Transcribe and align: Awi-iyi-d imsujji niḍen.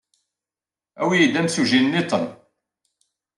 Awi-iyi-d 1.01 1.35
imsujji 1.41 1.79
niḍen. 1.83 2.25